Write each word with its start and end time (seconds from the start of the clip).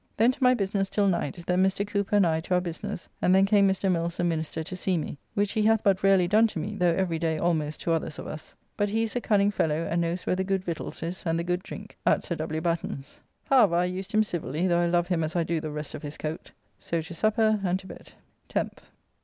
Then 0.17 0.31
to 0.31 0.43
my 0.43 0.55
business 0.55 0.89
till 0.89 1.05
night, 1.07 1.43
then 1.45 1.61
Mr. 1.63 1.85
Cooper 1.85 2.15
and 2.15 2.25
I 2.25 2.39
to 2.39 2.55
our 2.55 2.59
business, 2.59 3.07
and 3.21 3.35
then 3.35 3.45
came 3.45 3.67
Mr. 3.69 3.91
Mills, 3.91 4.17
the 4.17 4.23
minister, 4.23 4.63
to 4.63 4.75
see 4.75 4.97
me, 4.97 5.19
which 5.35 5.51
he 5.51 5.61
hath 5.61 5.83
but 5.83 6.01
rarely 6.01 6.27
done 6.27 6.47
to 6.47 6.57
me, 6.57 6.75
though 6.75 6.95
every 6.95 7.19
day 7.19 7.37
almost 7.37 7.81
to 7.81 7.91
others 7.91 8.17
of 8.17 8.25
us; 8.25 8.55
but 8.75 8.89
he 8.89 9.03
is 9.03 9.15
a 9.15 9.21
cunning 9.21 9.51
fellow, 9.51 9.87
and 9.87 10.01
knows 10.01 10.25
where 10.25 10.35
the 10.35 10.43
good 10.43 10.63
victuals 10.65 11.03
is, 11.03 11.21
and 11.23 11.37
the 11.37 11.43
good 11.43 11.61
drink, 11.61 11.99
at 12.03 12.23
Sir 12.23 12.35
W. 12.37 12.59
Batten's. 12.61 13.19
However, 13.43 13.75
I 13.75 13.85
used 13.85 14.11
him 14.11 14.23
civilly, 14.23 14.65
though 14.65 14.79
I 14.79 14.87
love 14.87 15.07
him 15.07 15.23
as 15.23 15.35
I 15.35 15.43
do 15.43 15.61
the 15.61 15.69
rest 15.69 15.93
of 15.93 16.01
his 16.01 16.17
coat. 16.17 16.51
So 16.79 16.99
to 17.01 17.13
supper 17.13 17.59
and 17.63 17.77
to 17.81 17.85
bed. 17.85 18.13
10th. 18.49 18.79